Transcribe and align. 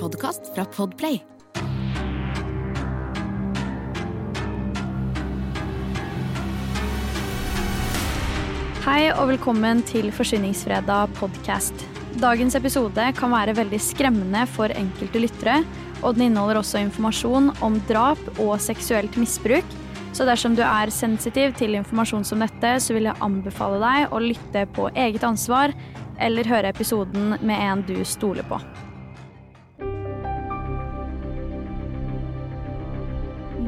podkast 0.00 0.48
fra 0.54 0.64
Podplay. 0.64 1.20
Hei 8.80 9.10
og 9.12 9.28
velkommen 9.28 9.84
til 9.86 10.08
Forsyningsfredag 10.14 11.12
podcast. 11.20 11.84
Dagens 12.20 12.56
episode 12.58 13.04
kan 13.18 13.32
være 13.34 13.54
veldig 13.60 13.78
skremmende 13.84 14.46
for 14.50 14.72
enkelte 14.72 15.20
lyttere, 15.20 15.60
og 16.00 16.16
den 16.16 16.30
inneholder 16.30 16.62
også 16.62 16.80
informasjon 16.80 17.52
om 17.60 17.76
drap 17.90 18.20
og 18.40 18.56
seksuelt 18.64 19.20
misbruk. 19.20 19.78
Så 20.16 20.24
dersom 20.26 20.56
du 20.58 20.64
er 20.64 20.90
sensitiv 20.90 21.52
til 21.60 21.76
informasjon 21.78 22.24
som 22.26 22.42
dette, 22.42 22.78
så 22.82 22.96
vil 22.96 23.06
jeg 23.06 23.20
anbefale 23.22 23.78
deg 23.84 24.16
å 24.16 24.24
lytte 24.24 24.64
på 24.74 24.88
eget 24.96 25.28
ansvar, 25.28 25.76
eller 26.20 26.48
høre 26.48 26.72
episoden 26.72 27.36
med 27.40 27.58
en 27.60 27.84
du 27.86 28.00
stoler 28.08 28.48
på. 28.48 28.58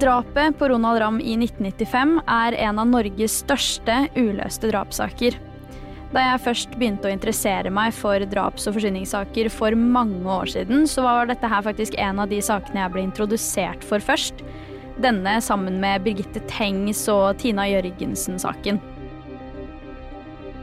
Drapet 0.02 0.59
på 0.59 0.69
Ronald 0.69 0.98
Ramm 0.98 1.20
i 1.20 1.37
1995 1.37 2.16
er 2.27 2.56
en 2.59 2.79
av 2.83 2.88
Norges 2.91 3.37
største 3.45 4.09
uløste 4.19 4.73
drapssaker. 4.73 5.37
Da 6.11 6.25
jeg 6.25 6.41
først 6.42 6.73
begynte 6.75 7.06
å 7.06 7.12
interessere 7.15 7.70
meg 7.70 7.95
for 7.95 8.25
draps- 8.27 8.66
og 8.66 8.75
forsyningssaker 8.75 9.47
for 9.55 9.78
mange 9.78 10.27
år 10.27 10.51
siden, 10.56 10.88
så 10.91 11.05
var 11.06 11.30
dette 11.30 11.47
her 11.47 11.62
faktisk 11.62 11.95
en 12.02 12.19
av 12.19 12.34
de 12.34 12.41
sakene 12.42 12.83
jeg 12.83 12.95
ble 12.97 13.05
introdusert 13.06 13.87
for 13.87 14.02
først. 14.02 14.42
Denne 14.98 15.37
sammen 15.38 15.78
med 15.84 16.03
Birgitte 16.03 16.42
Tengs 16.50 17.05
og 17.12 17.39
Tina 17.39 17.69
Jørgensen-saken. 17.70 18.83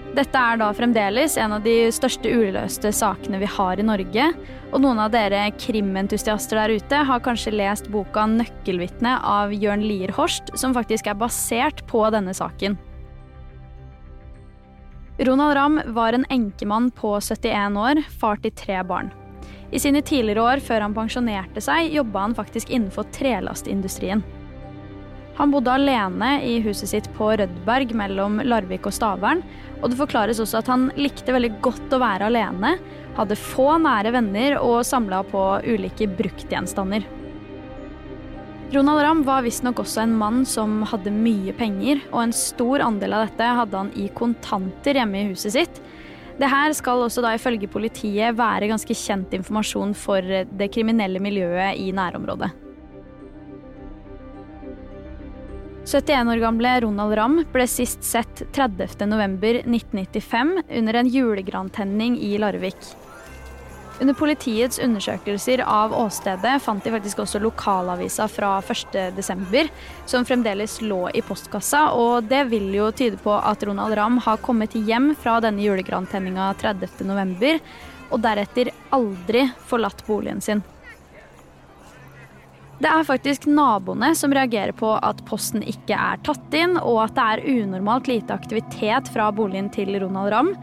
Dette 0.09 0.41
er 0.41 0.57
da 0.57 0.71
fremdeles 0.73 1.35
en 1.37 1.53
av 1.53 1.61
de 1.61 1.91
største 1.93 2.31
uløste 2.33 2.89
sakene 2.95 3.37
vi 3.43 3.49
har 3.53 3.77
i 3.77 3.85
Norge. 3.85 4.25
Og 4.73 4.81
noen 4.81 5.01
av 5.01 5.11
dere 5.13 5.43
krimentusiaster 5.61 6.57
der 6.57 6.73
ute 6.81 7.01
har 7.05 7.21
kanskje 7.25 7.53
lest 7.53 7.91
boka 7.93 8.25
'Nøkkelvitne' 8.25 9.19
av 9.21 9.53
Jørn 9.53 9.85
Lier 9.85 10.11
Horst, 10.17 10.49
som 10.57 10.73
faktisk 10.73 11.07
er 11.07 11.17
basert 11.17 11.85
på 11.87 12.01
denne 12.09 12.33
saken. 12.33 12.77
Ronald 15.19 15.55
Ramm 15.55 15.81
var 15.93 16.13
en 16.13 16.25
enkemann 16.29 16.89
på 16.91 17.19
71 17.21 17.77
år, 17.77 18.01
far 18.19 18.37
til 18.41 18.51
tre 18.51 18.81
barn. 18.83 19.11
I 19.71 19.77
sine 19.77 20.01
tidligere 20.01 20.41
år 20.41 20.59
før 20.63 20.81
han 20.81 20.95
pensjonerte 20.95 21.61
seg, 21.61 21.93
jobba 21.93 22.19
han 22.25 22.37
faktisk 22.37 22.71
innenfor 22.73 23.05
trelastindustrien. 23.13 24.23
Han 25.39 25.53
bodde 25.53 25.71
alene 25.71 26.33
i 26.43 26.57
huset 26.65 26.91
sitt 26.91 27.05
på 27.15 27.29
Rødberg 27.39 27.93
mellom 27.95 28.41
Larvik 28.43 28.89
og 28.89 28.95
Stavern, 28.95 29.39
og 29.79 29.87
det 29.87 29.99
forklares 30.01 30.41
også 30.43 30.59
at 30.59 30.67
han 30.71 30.89
likte 30.99 31.31
veldig 31.31 31.53
godt 31.63 31.95
å 31.95 32.01
være 32.01 32.27
alene, 32.27 32.73
hadde 33.15 33.39
få 33.39 33.69
nære 33.79 34.11
venner 34.17 34.57
og 34.59 34.83
samla 34.87 35.21
på 35.31 35.45
ulike 35.63 36.09
bruktgjenstander. 36.19 37.07
Ronald 38.75 39.01
Ramm 39.01 39.23
var 39.25 39.47
visstnok 39.47 39.79
også 39.81 40.03
en 40.03 40.19
mann 40.19 40.43
som 40.45 40.83
hadde 40.91 41.15
mye 41.15 41.55
penger, 41.57 42.03
og 42.11 42.27
en 42.27 42.35
stor 42.35 42.83
andel 42.85 43.15
av 43.15 43.29
dette 43.29 43.55
hadde 43.63 43.79
han 43.79 43.95
i 43.97 44.11
kontanter 44.13 44.99
hjemme 44.99 45.23
i 45.23 45.31
huset 45.31 45.55
sitt. 45.55 45.83
Det 46.39 46.51
her 46.51 46.75
skal 46.75 47.07
også 47.07 47.23
da 47.23 47.31
ifølge 47.35 47.71
politiet 47.71 48.35
være 48.35 48.69
ganske 48.69 48.95
kjent 49.07 49.33
informasjon 49.39 49.95
for 49.97 50.19
det 50.21 50.73
kriminelle 50.75 51.23
miljøet 51.23 51.79
i 51.79 51.89
nærområdet. 51.95 52.51
71 55.91 56.29
år 56.29 56.37
gamle 56.37 56.81
Ronald 56.81 57.15
Ramm 57.17 57.39
ble 57.49 57.65
sist 57.67 58.03
sett 58.05 58.43
30.11.1995 58.53 60.63
under 60.69 60.93
en 60.93 61.07
julegrantenning 61.09 62.19
i 62.21 62.37
Larvik. 62.37 62.77
Under 63.99 64.13
politiets 64.13 64.79
undersøkelser 64.79 65.63
av 65.65 65.93
åstedet 65.97 66.61
fant 66.61 66.83
de 66.85 66.93
faktisk 66.93 67.19
også 67.25 67.41
lokalavisa 67.41 68.29
fra 68.29 68.61
1.12., 68.61 69.65
som 70.05 70.25
fremdeles 70.29 70.77
lå 70.85 71.09
i 71.09 71.25
postkassa, 71.25 71.89
og 71.97 72.29
det 72.29 72.45
vil 72.53 72.69
jo 72.77 72.93
tyde 72.93 73.17
på 73.25 73.33
at 73.33 73.65
Ronald 73.65 73.97
Ramm 73.97 74.21
har 74.23 74.37
kommet 74.45 74.77
hjem 74.77 75.15
fra 75.17 75.41
denne 75.41 75.65
julegrantenninga 75.65 76.53
30.11., 76.61 77.65
og 78.13 78.21
deretter 78.21 78.69
aldri 78.93 79.49
forlatt 79.65 80.05
boligen 80.05 80.41
sin. 80.41 80.61
Det 82.79 82.87
er 82.87 83.03
faktisk 83.03 83.43
naboene 83.51 84.13
som 84.15 84.31
reagerer 84.31 84.71
på 84.71 84.93
at 85.03 85.19
posten 85.27 85.65
ikke 85.67 85.97
er 85.99 86.19
tatt 86.23 86.53
inn, 86.55 86.77
og 86.79 87.01
at 87.09 87.17
det 87.17 87.25
er 87.25 87.63
unormalt 87.65 88.07
lite 88.07 88.31
aktivitet 88.31 89.09
fra 89.11 89.27
boligen 89.35 89.67
til 89.73 89.97
Ronald 89.99 90.31
Ramm. 90.31 90.53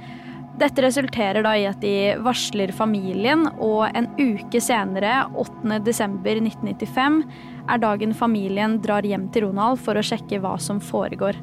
Dette 0.56 0.80
resulterer 0.80 1.44
da 1.44 1.52
i 1.52 1.66
at 1.68 1.82
de 1.82 2.14
varsler 2.24 2.72
familien, 2.72 3.44
og 3.60 3.90
en 3.90 4.08
uke 4.16 4.62
senere, 4.64 5.26
8.12.1995, 5.36 7.20
er 7.68 7.84
dagen 7.84 8.16
familien 8.16 8.78
drar 8.80 9.04
hjem 9.04 9.28
til 9.34 9.50
Ronald 9.50 9.82
for 9.84 10.00
å 10.00 10.06
sjekke 10.06 10.40
hva 10.40 10.54
som 10.56 10.80
foregår. 10.80 11.36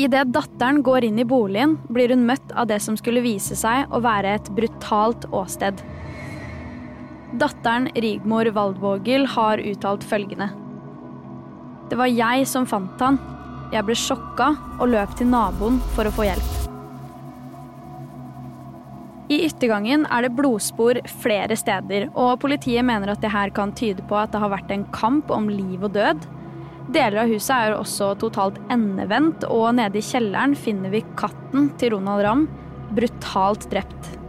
Idet 0.00 0.34
datteren 0.34 0.82
går 0.82 1.06
inn 1.06 1.22
i 1.22 1.28
boligen, 1.28 1.78
blir 1.86 2.10
hun 2.10 2.26
møtt 2.26 2.50
av 2.58 2.66
det 2.70 2.82
som 2.82 2.98
skulle 2.98 3.22
vise 3.22 3.54
seg 3.58 3.86
å 3.94 4.02
være 4.02 4.34
et 4.40 4.50
brutalt 4.58 5.28
åsted. 5.30 5.78
Datteren 7.40 7.88
Rigmor 7.96 8.50
Waldvogel 8.52 9.24
har 9.32 9.62
uttalt 9.64 10.04
følgende. 10.04 10.50
Det 11.88 11.96
var 11.96 12.10
jeg 12.12 12.44
som 12.50 12.66
fant 12.68 13.00
han. 13.00 13.16
Jeg 13.72 13.86
ble 13.86 13.96
sjokka 13.96 14.50
og 14.76 14.90
løp 14.92 15.14
til 15.16 15.30
naboen 15.30 15.78
for 15.94 16.04
å 16.04 16.12
få 16.12 16.26
hjelp. 16.28 16.50
I 19.30 19.38
yttergangen 19.46 20.04
er 20.10 20.26
det 20.26 20.34
blodspor 20.36 21.00
flere 21.22 21.56
steder, 21.56 22.08
og 22.18 22.40
politiet 22.42 22.84
mener 22.84 23.14
at 23.14 23.22
det 23.22 23.32
her 23.32 23.54
kan 23.56 23.72
tyde 23.78 24.04
på 24.10 24.18
at 24.18 24.34
det 24.34 24.42
har 24.42 24.52
vært 24.52 24.74
en 24.74 24.84
kamp 24.92 25.30
om 25.32 25.48
liv 25.48 25.80
og 25.86 25.94
død. 25.96 26.26
Deler 26.92 27.22
av 27.22 27.30
huset 27.30 27.54
er 27.56 27.78
også 27.78 28.12
totalt 28.20 28.58
endevendt, 28.74 29.46
og 29.48 29.78
nede 29.78 30.02
i 30.02 30.04
kjelleren 30.04 30.58
finner 30.58 30.92
vi 30.92 31.06
katten 31.16 31.70
til 31.80 31.94
Ronald 31.94 32.26
Ramm, 32.26 32.48
brutalt 32.92 33.70
drept. 33.70 34.19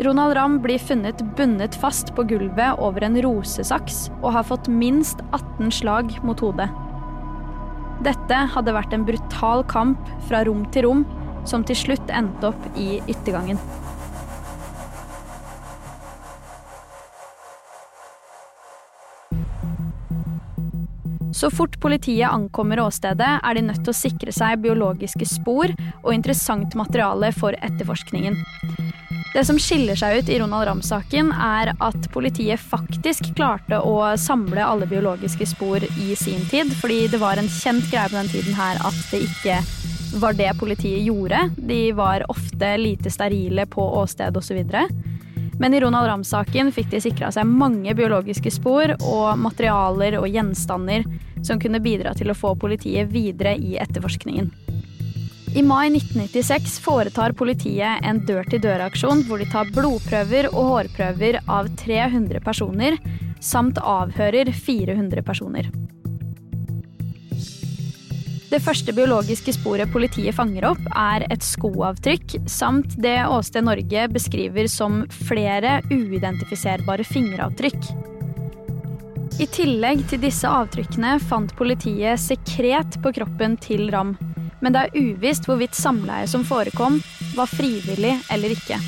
Ronald 0.00 0.36
Ramm 0.36 0.62
blir 0.62 0.78
funnet 0.78 1.36
bundet 1.36 1.74
fast 1.76 2.14
på 2.16 2.22
gulvet 2.24 2.78
over 2.80 3.04
en 3.04 3.18
rosesaks 3.20 4.06
og 4.22 4.30
har 4.32 4.46
fått 4.48 4.68
minst 4.72 5.20
18 5.36 5.68
slag 5.76 6.14
mot 6.24 6.40
hodet. 6.40 6.70
Dette 8.00 8.38
hadde 8.54 8.72
vært 8.72 8.94
en 8.96 9.04
brutal 9.04 9.60
kamp 9.68 10.00
fra 10.24 10.40
rom 10.48 10.62
til 10.72 10.86
rom, 10.86 11.02
som 11.44 11.66
til 11.68 11.76
slutt 11.76 12.12
endte 12.16 12.48
opp 12.48 12.80
i 12.80 13.02
yttergangen. 13.12 13.60
Så 21.36 21.50
fort 21.52 21.76
politiet 21.80 22.32
ankommer 22.32 22.80
åstedet, 22.86 23.28
er 23.44 23.56
de 23.56 23.66
nødt 23.68 23.84
til 23.84 23.92
å 23.92 24.00
sikre 24.00 24.32
seg 24.32 24.64
biologiske 24.64 25.28
spor 25.28 25.76
og 26.00 26.10
interessant 26.16 26.72
materiale 26.76 27.32
for 27.36 27.56
etterforskningen. 27.60 28.40
Det 29.30 29.44
som 29.46 29.58
skiller 29.62 29.94
seg 29.94 30.18
ut 30.18 30.28
i 30.28 30.38
Ronald 30.40 30.66
Ramm-saken, 30.66 31.28
er 31.30 31.70
at 31.78 32.06
politiet 32.10 32.58
faktisk 32.58 33.28
klarte 33.38 33.78
å 33.78 34.16
samle 34.18 34.64
alle 34.66 34.88
biologiske 34.90 35.46
spor 35.46 35.84
i 35.86 36.16
sin 36.18 36.42
tid. 36.50 36.72
Fordi 36.80 37.04
det 37.12 37.20
var 37.22 37.38
en 37.38 37.50
kjent 37.50 37.86
greie 37.92 38.10
på 38.10 38.18
den 38.18 38.30
tiden 38.32 38.58
her 38.58 38.80
at 38.82 38.98
det 39.12 39.22
ikke 39.28 39.60
var 40.18 40.34
det 40.34 40.50
politiet 40.58 41.06
gjorde. 41.06 41.44
De 41.56 41.92
var 41.94 42.26
ofte 42.32 42.72
lite 42.82 43.12
sterile 43.14 43.68
på 43.70 43.84
åsted 44.00 44.36
osv. 44.36 44.64
Men 45.60 45.74
i 45.74 45.80
Ronald 45.84 46.10
Ramm-saken 46.10 46.72
fikk 46.74 46.90
de 46.90 47.02
sikra 47.04 47.30
seg 47.30 47.46
mange 47.46 47.94
biologiske 47.94 48.50
spor 48.50 48.96
og 48.98 49.38
materialer 49.38 50.18
og 50.18 50.26
gjenstander 50.26 51.06
som 51.46 51.62
kunne 51.62 51.78
bidra 51.84 52.16
til 52.18 52.32
å 52.32 52.36
få 52.36 52.56
politiet 52.58 53.14
videre 53.14 53.54
i 53.54 53.76
etterforskningen. 53.78 54.50
I 55.50 55.62
mai 55.66 55.88
1996 55.90 56.76
foretar 56.78 57.32
politiet 57.34 58.04
en 58.06 58.20
dør-til-dør-aksjon 58.22 59.24
hvor 59.26 59.40
de 59.42 59.48
tar 59.50 59.72
blodprøver 59.74 60.46
og 60.52 60.68
hårprøver 60.68 61.40
av 61.50 61.66
300 61.80 62.38
personer, 62.44 62.94
samt 63.42 63.80
avhører 63.82 64.52
400 64.54 65.24
personer. 65.26 65.66
Det 68.50 68.62
første 68.62 68.94
biologiske 68.94 69.56
sporet 69.58 69.90
politiet 69.90 70.38
fanger 70.38 70.68
opp, 70.70 70.86
er 70.94 71.26
et 71.26 71.42
skoavtrykk, 71.42 72.38
samt 72.46 72.94
det 73.02 73.18
Åsted 73.26 73.66
Norge 73.66 74.06
beskriver 74.14 74.70
som 74.70 75.02
flere 75.26 75.80
uidentifiserbare 75.90 77.06
fingeravtrykk. 77.10 77.92
I 79.40 79.50
tillegg 79.50 80.06
til 80.10 80.22
disse 80.22 80.46
avtrykkene 80.46 81.18
fant 81.26 81.54
politiet 81.58 82.22
sekret 82.22 83.02
på 83.02 83.18
kroppen 83.18 83.58
til 83.58 83.88
Ram 83.90 84.14
men 84.60 84.74
det 84.74 84.86
er 84.86 84.98
uvisst 84.98 85.48
hvorvidt 85.48 85.76
samleie 85.76 86.28
som 86.30 86.44
forekom, 86.46 87.00
var 87.36 87.50
frivillig 87.50 88.16
eller 88.32 88.56
ikke. 88.56 88.80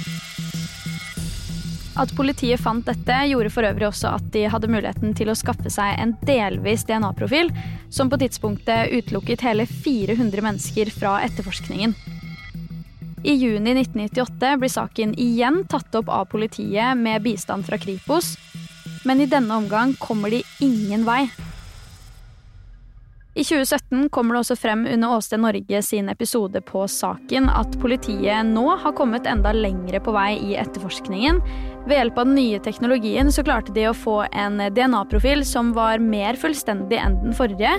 At 1.92 2.14
politiet 2.16 2.60
fant 2.60 2.86
dette, 2.88 3.16
gjorde 3.28 3.50
for 3.52 3.68
øvrig 3.68 3.90
også 3.90 4.14
at 4.16 4.30
de 4.32 4.46
hadde 4.48 4.70
muligheten 4.72 5.12
til 5.16 5.28
å 5.28 5.36
skaffe 5.36 5.68
seg 5.72 5.98
en 6.00 6.14
delvis 6.24 6.86
DNA-profil, 6.88 7.52
som 7.92 8.08
på 8.08 8.16
tidspunktet 8.22 8.94
utelukket 8.96 9.44
hele 9.44 9.66
400 9.68 10.44
mennesker 10.44 10.92
fra 10.94 11.18
etterforskningen. 11.26 11.92
I 13.22 13.36
juni 13.38 13.76
1998 13.76 14.56
blir 14.58 14.72
saken 14.72 15.12
igjen 15.20 15.60
tatt 15.70 15.94
opp 15.94 16.08
av 16.10 16.24
politiet 16.32 16.96
med 16.98 17.22
bistand 17.22 17.68
fra 17.68 17.78
Kripos, 17.78 18.34
men 19.04 19.20
i 19.20 19.28
denne 19.30 19.60
omgang 19.60 19.92
kommer 20.00 20.32
de 20.32 20.42
ingen 20.64 21.04
vei. 21.06 21.26
I 23.34 23.44
2017 23.44 24.08
kommer 24.12 24.34
det 24.34 24.40
også 24.42 24.54
frem 24.60 24.82
under 24.84 25.14
Åsted 25.16 25.40
Norge 25.40 25.78
sin 25.82 26.10
episode 26.12 26.60
på 26.68 26.82
saken 26.84 27.46
at 27.48 27.78
politiet 27.80 28.44
nå 28.44 28.64
har 28.82 28.92
kommet 28.92 29.24
enda 29.24 29.54
lengre 29.56 30.02
på 30.04 30.12
vei 30.12 30.34
i 30.36 30.50
etterforskningen. 30.60 31.38
Ved 31.86 31.96
hjelp 31.96 32.20
av 32.20 32.28
den 32.28 32.36
nye 32.36 32.58
teknologien 32.60 33.32
så 33.32 33.40
klarte 33.46 33.72
de 33.72 33.86
å 33.88 33.94
få 33.96 34.18
en 34.36 34.60
DNA-profil 34.76 35.46
som 35.48 35.70
var 35.72 36.04
mer 36.04 36.36
fullstendig 36.36 36.98
enn 37.00 37.16
den 37.22 37.32
forrige. 37.38 37.72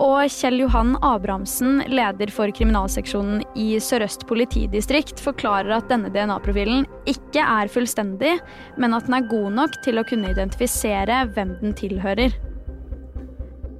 Og 0.00 0.24
Kjell 0.32 0.62
Johan 0.62 0.96
Abrahamsen, 1.04 1.84
leder 1.92 2.32
for 2.32 2.48
kriminalseksjonen 2.56 3.44
i 3.60 3.74
Sør-Øst 3.84 4.24
politidistrikt, 4.30 5.20
forklarer 5.20 5.82
at 5.82 5.92
denne 5.92 6.08
DNA-profilen 6.16 6.88
ikke 7.12 7.44
er 7.44 7.68
fullstendig, 7.68 8.38
men 8.80 8.96
at 8.96 9.04
den 9.04 9.20
er 9.20 9.30
god 9.36 9.52
nok 9.60 9.78
til 9.84 10.00
å 10.00 10.08
kunne 10.08 10.32
identifisere 10.32 11.26
hvem 11.36 11.58
den 11.60 11.76
tilhører. 11.76 12.32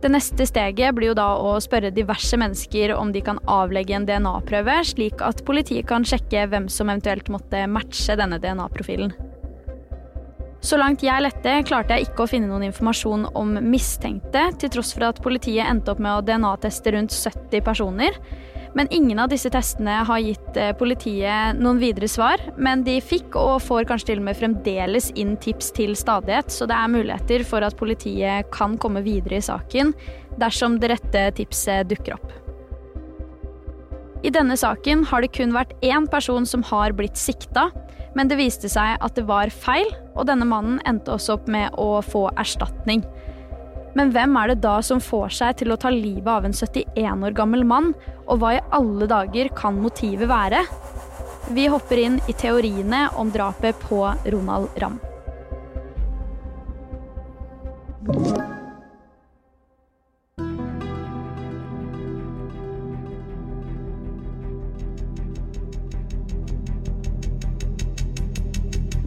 Det 0.04 0.10
neste 0.12 0.44
steget 0.44 0.92
blir 0.92 1.14
jo 1.14 1.16
da 1.16 1.30
å 1.40 1.54
spørre 1.64 1.88
diverse 1.96 2.36
mennesker 2.36 2.90
om 2.92 3.08
de 3.14 3.22
kan 3.24 3.38
avlegge 3.48 3.94
en 3.96 4.04
DNA-prøve, 4.04 4.74
slik 4.84 5.22
at 5.24 5.40
politiet 5.48 5.86
kan 5.88 6.04
sjekke 6.04 6.42
hvem 6.52 6.66
som 6.68 6.90
eventuelt 6.92 7.30
måtte 7.32 7.62
matche 7.72 8.12
denne 8.20 8.36
DNA-profilen. 8.42 9.14
Så 10.60 10.76
langt 10.76 11.00
jeg 11.04 11.24
lette, 11.24 11.54
klarte 11.64 11.96
jeg 11.96 12.10
ikke 12.10 12.26
å 12.26 12.28
finne 12.28 12.50
noen 12.50 12.66
informasjon 12.68 13.30
om 13.32 13.56
mistenkte, 13.64 14.50
til 14.60 14.74
tross 14.76 14.92
for 14.92 15.08
at 15.08 15.24
politiet 15.24 15.64
endte 15.64 15.94
opp 15.94 16.04
med 16.04 16.18
å 16.18 16.26
DNA-teste 16.28 16.92
rundt 16.92 17.16
70 17.16 17.64
personer. 17.64 18.20
Men 18.74 18.90
ingen 18.90 19.20
av 19.22 19.30
disse 19.30 19.50
testene 19.54 20.00
har 20.08 20.22
gitt 20.22 20.56
eh, 20.58 20.72
politiet 20.74 21.60
noen 21.62 21.78
videre 21.78 22.08
svar. 22.10 22.42
Men 22.58 22.82
de 22.86 22.98
fikk, 23.02 23.36
og 23.38 23.62
får 23.62 23.86
kanskje 23.90 24.12
til 24.12 24.22
og 24.22 24.28
med 24.28 24.38
fremdeles, 24.38 25.12
inn 25.18 25.36
tips 25.42 25.70
til 25.76 25.94
stadighet. 25.98 26.50
Så 26.50 26.66
det 26.70 26.76
er 26.76 26.90
muligheter 26.90 27.46
for 27.46 27.66
at 27.66 27.78
politiet 27.78 28.50
kan 28.54 28.78
komme 28.82 29.04
videre 29.06 29.38
i 29.38 29.44
saken 29.44 29.94
dersom 30.40 30.80
det 30.82 30.90
rette 30.90 31.28
tipset 31.38 31.86
dukker 31.90 32.16
opp. 32.16 32.32
I 34.24 34.32
denne 34.32 34.56
saken 34.56 35.04
har 35.10 35.20
det 35.20 35.34
kun 35.36 35.52
vært 35.54 35.74
én 35.84 36.08
person 36.10 36.46
som 36.48 36.62
har 36.64 36.94
blitt 36.96 37.18
sikta, 37.20 37.68
men 38.16 38.30
det 38.30 38.38
viste 38.40 38.70
seg 38.72 38.96
at 39.04 39.18
det 39.18 39.26
var 39.28 39.52
feil, 39.52 39.90
og 40.14 40.26
denne 40.30 40.46
mannen 40.48 40.80
endte 40.88 41.12
også 41.12 41.36
opp 41.36 41.50
med 41.50 41.76
å 41.78 42.00
få 42.02 42.30
erstatning. 42.40 43.04
Men 43.94 44.10
hvem 44.14 44.36
er 44.40 44.50
det 44.50 44.62
da 44.64 44.78
som 44.82 45.02
får 45.02 45.36
seg 45.38 45.60
til 45.60 45.74
å 45.74 45.78
ta 45.80 45.92
livet 45.94 46.30
av 46.30 46.46
en 46.46 46.56
71 46.56 47.26
år 47.28 47.36
gammel 47.36 47.64
mann, 47.66 47.92
og 48.26 48.42
hva 48.42 48.54
i 48.56 48.62
alle 48.74 49.08
dager 49.10 49.50
kan 49.54 49.78
motivet 49.80 50.30
være? 50.30 50.64
Vi 51.54 51.68
hopper 51.70 52.00
inn 52.00 52.20
i 52.28 52.34
teoriene 52.36 53.06
om 53.20 53.30
drapet 53.34 53.78
på 53.84 54.06
Ronald 54.32 54.80
Ramm. 54.80 54.98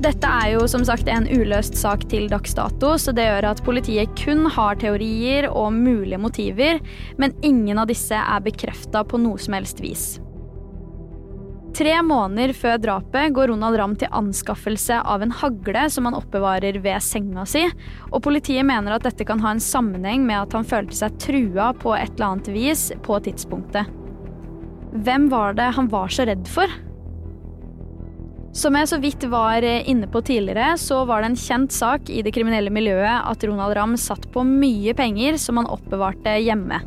Dette 0.07 0.27
er 0.31 0.53
jo 0.53 0.61
som 0.71 0.85
sagt 0.87 1.09
en 1.11 1.25
uløst 1.27 1.75
sak 1.75 2.05
til 2.07 2.29
dags 2.31 2.53
dato, 2.55 2.93
så 2.95 3.11
det 3.11 3.25
gjør 3.25 3.49
at 3.49 3.61
politiet 3.65 4.13
kun 4.15 4.45
har 4.55 4.77
teorier 4.79 5.49
og 5.49 5.73
mulige 5.75 6.19
motiver, 6.23 6.79
men 7.19 7.35
ingen 7.43 7.81
av 7.81 7.89
disse 7.89 8.15
er 8.15 8.45
bekrefta 8.45 9.01
på 9.03 9.19
noe 9.19 9.35
som 9.41 9.57
helst 9.57 9.83
vis. 9.83 10.05
Tre 11.75 11.97
måneder 12.07 12.55
før 12.55 12.79
drapet 12.85 13.35
går 13.35 13.51
Ronald 13.51 13.81
Ramm 13.81 13.99
til 13.99 14.15
anskaffelse 14.15 15.01
av 15.03 15.27
en 15.27 15.35
hagle 15.43 15.83
som 15.91 16.07
han 16.07 16.15
oppbevarer 16.15 16.79
ved 16.87 17.03
senga 17.03 17.43
si, 17.43 17.67
og 18.07 18.23
politiet 18.23 18.63
mener 18.63 18.95
at 18.95 19.03
dette 19.09 19.27
kan 19.27 19.43
ha 19.43 19.57
en 19.57 19.61
sammenheng 19.61 20.23
med 20.23 20.39
at 20.45 20.55
han 20.55 20.71
følte 20.71 21.03
seg 21.03 21.19
trua 21.19 21.73
på 21.75 21.97
et 21.99 22.15
eller 22.15 22.31
annet 22.31 22.53
vis 22.55 22.93
på 23.03 23.19
tidspunktet. 23.27 23.91
Hvem 25.03 25.27
var 25.35 25.59
det 25.59 25.73
han 25.75 25.91
var 25.91 26.15
så 26.15 26.31
redd 26.31 26.47
for? 26.47 26.71
Som 28.57 28.73
jeg 28.73 28.89
så 28.89 28.97
vidt 28.97 29.21
var 29.29 29.61
inne 29.61 30.07
på 30.09 30.21
tidligere, 30.25 30.71
så 30.81 31.03
var 31.05 31.21
det 31.21 31.27
en 31.29 31.37
kjent 31.37 31.73
sak 31.75 32.09
i 32.09 32.23
det 32.25 32.31
kriminelle 32.33 32.71
miljøet 32.73 33.27
at 33.29 33.43
Ronald 33.45 33.75
Ramm 33.77 33.93
satt 34.01 34.25
på 34.33 34.41
mye 34.47 34.95
penger 34.97 35.37
som 35.37 35.59
han 35.61 35.69
oppbevarte 35.69 36.39
hjemme. 36.41 36.79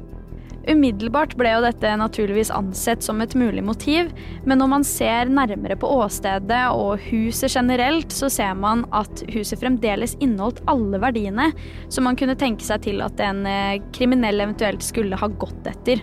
Umiddelbart 0.67 1.37
ble 1.39 1.55
jo 1.55 1.63
dette 1.63 1.95
naturligvis 1.97 2.51
ansett 2.53 3.07
som 3.07 3.23
et 3.23 3.37
mulig 3.39 3.63
motiv, 3.65 4.11
men 4.43 4.59
når 4.59 4.73
man 4.75 4.87
ser 4.87 5.31
nærmere 5.31 5.79
på 5.79 5.89
åstedet 6.03 6.65
og 6.75 7.07
huset 7.07 7.55
generelt, 7.55 8.11
så 8.13 8.27
ser 8.35 8.59
man 8.59 8.83
at 8.91 9.23
huset 9.31 9.63
fremdeles 9.63 10.19
inneholdt 10.19 10.65
alle 10.71 10.99
verdiene 11.01 11.53
som 11.87 12.11
man 12.11 12.19
kunne 12.19 12.39
tenke 12.39 12.67
seg 12.67 12.83
til 12.91 12.99
at 13.07 13.23
en 13.23 13.47
eh, 13.47 13.79
kriminell 13.95 14.43
eventuelt 14.43 14.83
skulle 14.83 15.23
ha 15.23 15.31
gått 15.39 15.71
etter. 15.71 16.03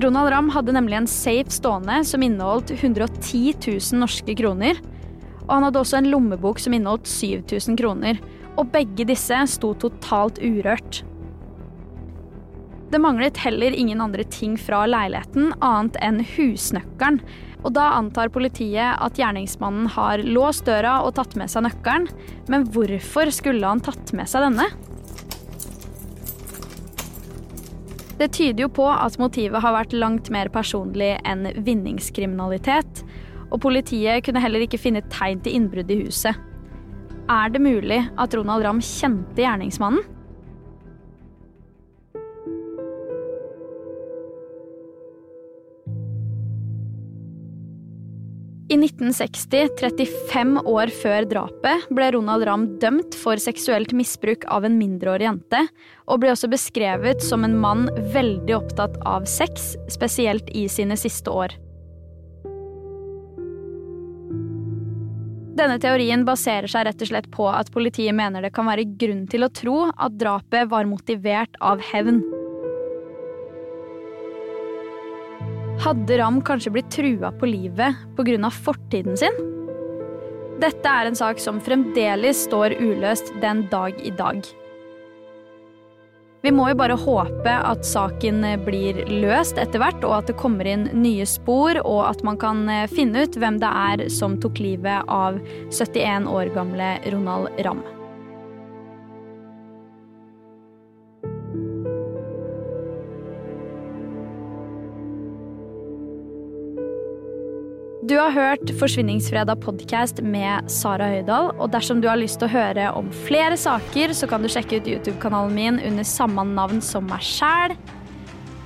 Ronald 0.00 0.30
Ramm 0.32 0.48
hadde 0.54 0.72
nemlig 0.72 0.96
en 0.96 1.10
safe 1.10 1.52
stående 1.52 1.98
som 2.08 2.22
inneholdt 2.24 2.72
110 2.72 3.54
000 3.60 4.00
norske 4.00 4.34
kroner. 4.38 4.78
Og 5.44 5.50
han 5.52 5.66
hadde 5.66 5.82
også 5.82 5.98
en 6.00 6.08
lommebok 6.08 6.62
som 6.62 6.72
inneholdt 6.72 7.10
7000 7.10 7.76
kroner. 7.76 8.20
Og 8.56 8.70
begge 8.72 9.04
disse 9.08 9.36
sto 9.52 9.74
totalt 9.76 10.40
urørt. 10.40 11.02
Det 12.92 13.00
manglet 13.00 13.38
heller 13.40 13.72
ingen 13.72 14.00
andre 14.04 14.24
ting 14.28 14.58
fra 14.60 14.82
leiligheten 14.88 15.52
annet 15.64 15.96
enn 16.04 16.20
husnøkkelen. 16.34 17.20
Og 17.62 17.72
da 17.76 17.92
antar 17.96 18.32
politiet 18.34 18.96
at 19.00 19.20
gjerningsmannen 19.20 19.86
har 19.94 20.24
låst 20.26 20.66
døra 20.66 20.98
og 21.06 21.14
tatt 21.16 21.36
med 21.40 21.52
seg 21.52 21.66
nøkkelen. 21.68 22.08
Men 22.52 22.66
hvorfor 22.72 23.32
skulle 23.32 23.68
han 23.68 23.84
tatt 23.84 24.12
med 24.16 24.28
seg 24.28 24.48
denne? 24.48 24.66
Det 28.20 28.28
tyder 28.36 28.66
jo 28.66 28.70
på 28.72 28.86
at 28.92 29.18
motivet 29.20 29.62
har 29.64 29.74
vært 29.74 29.94
langt 29.96 30.30
mer 30.34 30.50
personlig 30.52 31.14
enn 31.28 31.48
vinningskriminalitet. 31.64 33.02
Og 33.52 33.60
politiet 33.64 34.24
kunne 34.26 34.42
heller 34.42 34.64
ikke 34.64 34.80
finne 34.80 35.04
tegn 35.12 35.42
til 35.44 35.56
innbrudd 35.58 35.90
i 35.92 36.02
huset. 36.04 36.36
Er 37.30 37.52
det 37.52 37.62
mulig 37.62 38.00
at 38.20 38.34
Ronald 38.36 38.64
Ramm 38.66 38.82
kjente 38.84 39.44
gjerningsmannen? 39.44 40.04
I 48.72 48.76
1960, 48.78 49.68
35 49.80 50.60
år 50.64 50.88
før 51.02 51.26
drapet, 51.28 51.82
ble 51.92 52.06
Ronald 52.14 52.46
Ramm 52.48 52.62
dømt 52.80 53.12
for 53.20 53.36
seksuelt 53.36 53.92
misbruk 53.92 54.46
av 54.48 54.64
en 54.64 54.78
mindreårig 54.80 55.26
jente, 55.26 55.60
og 56.08 56.22
ble 56.22 56.30
også 56.32 56.48
beskrevet 56.48 57.20
som 57.20 57.44
en 57.44 57.58
mann 57.60 57.84
veldig 58.14 58.54
opptatt 58.56 58.96
av 59.04 59.28
sex, 59.28 59.74
spesielt 59.92 60.48
i 60.56 60.64
sine 60.72 60.96
siste 60.96 61.28
år. 61.28 61.52
Denne 65.52 65.76
teorien 65.76 66.24
baserer 66.24 66.72
seg 66.72 66.88
rett 66.88 67.04
og 67.04 67.12
slett 67.12 67.28
på 67.34 67.50
at 67.52 67.68
politiet 67.76 68.16
mener 68.16 68.40
det 68.40 68.54
kan 68.56 68.72
være 68.72 68.88
grunn 68.96 69.26
til 69.28 69.44
å 69.44 69.52
tro 69.52 69.82
at 69.92 70.16
drapet 70.16 70.72
var 70.72 70.88
motivert 70.88 71.60
av 71.60 71.84
hevn. 71.92 72.22
Hadde 75.82 76.18
Ram 76.18 76.36
kanskje 76.46 76.70
blitt 76.70 76.90
trua 76.94 77.32
på 77.34 77.46
livet 77.46 77.94
pga. 78.16 78.50
fortiden 78.50 79.16
sin? 79.16 79.32
Dette 80.62 80.88
er 80.88 81.06
en 81.06 81.16
sak 81.18 81.40
som 81.42 81.58
fremdeles 81.60 82.44
står 82.44 82.76
uløst 82.78 83.32
den 83.42 83.66
dag 83.70 83.98
i 83.98 84.10
dag. 84.10 84.46
Vi 86.42 86.50
må 86.50 86.68
jo 86.68 86.76
bare 86.78 86.94
håpe 86.98 87.50
at 87.50 87.82
saken 87.86 88.46
blir 88.62 89.00
løst 89.10 89.58
etter 89.58 89.82
hvert, 89.82 90.04
og 90.04 90.20
at 90.20 90.30
det 90.30 90.38
kommer 90.38 90.66
inn 90.66 90.88
nye 91.02 91.26
spor, 91.26 91.78
og 91.82 92.04
at 92.06 92.22
man 92.22 92.38
kan 92.38 92.62
finne 92.90 93.26
ut 93.26 93.38
hvem 93.38 93.58
det 93.58 93.70
er 93.70 94.06
som 94.10 94.38
tok 94.38 94.62
livet 94.62 95.02
av 95.10 95.42
71 95.70 96.30
år 96.30 96.54
gamle 96.54 96.94
Ronald 97.10 97.50
Ramm. 97.66 97.82
Du 108.02 108.16
har 108.18 108.30
hørt 108.30 108.70
Forsvinningsfredag 108.80 109.60
podcast 109.62 110.18
med 110.26 110.70
Sara 110.70 111.06
Høydahl. 111.06 111.52
Og 111.62 111.68
dersom 111.70 112.00
du 112.02 112.08
har 112.10 112.18
lyst 112.18 112.40
til 112.40 112.48
å 112.48 112.50
høre 112.50 112.88
om 112.98 113.06
flere 113.28 113.54
saker, 113.54 114.10
så 114.18 114.26
kan 114.26 114.42
du 114.42 114.48
sjekke 114.50 114.80
ut 114.80 114.88
YouTube-kanalen 114.90 115.54
min 115.54 115.78
under 115.78 116.02
samme 116.02 116.42
navn 116.50 116.82
som 116.82 117.06
meg 117.06 117.22
sjæl. 117.22 117.76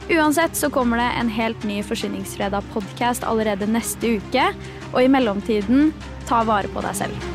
Uansett 0.09 0.57
så 0.57 0.71
kommer 0.73 1.03
det 1.03 1.11
en 1.21 1.29
helt 1.37 1.67
ny 1.69 1.83
Forsvinningsfredag 1.85 2.65
podcast 2.73 3.27
allerede 3.29 3.69
neste 3.69 4.17
uke. 4.17 4.47
Og 4.95 5.03
i 5.05 5.11
mellomtiden, 5.13 5.91
ta 6.25 6.41
vare 6.49 6.73
på 6.73 6.81
deg 6.87 6.97
selv. 7.05 7.27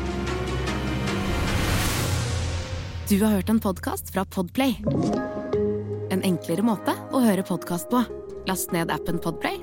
Du 3.06 3.20
har 3.22 3.36
hørt 3.36 3.52
en 3.52 3.62
podkast 3.62 4.10
fra 4.10 4.26
Podplay. 4.26 4.74
En 6.10 6.26
enklere 6.26 6.66
måte 6.66 6.98
å 7.14 7.22
høre 7.22 7.46
podkast 7.46 7.94
på. 7.94 8.02
Last 8.50 8.74
ned 8.74 8.90
appen 8.90 9.22
Podplay 9.22 9.62